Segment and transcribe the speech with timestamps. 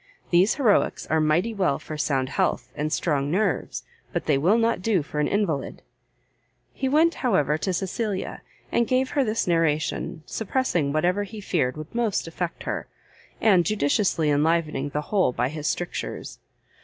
[0.31, 4.81] These heroicks are mighty well for sound health, and strong nerves, but they will not
[4.81, 5.83] do for an invalide."
[6.73, 8.41] He went, however, to Cecilia,
[8.71, 12.87] and gave her this narration, suppressing whatever he feared would most affect her,
[13.39, 16.39] and judiciously enlivening the whole by his strictures.